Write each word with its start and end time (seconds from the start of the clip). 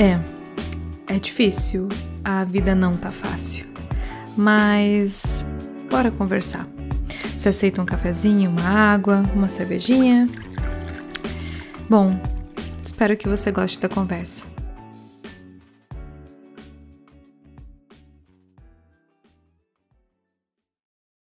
É, 0.00 0.18
é 1.14 1.18
difícil. 1.18 1.86
A 2.24 2.42
vida 2.44 2.74
não 2.74 2.96
tá 2.96 3.12
fácil. 3.12 3.66
Mas 4.34 5.44
bora 5.90 6.10
conversar. 6.10 6.66
Você 7.36 7.50
aceita 7.50 7.82
um 7.82 7.84
cafezinho, 7.84 8.48
uma 8.48 8.66
água, 8.66 9.22
uma 9.34 9.50
cervejinha? 9.50 10.26
Bom, 11.86 12.18
espero 12.82 13.14
que 13.14 13.28
você 13.28 13.52
goste 13.52 13.78
da 13.78 13.90
conversa. 13.90 14.46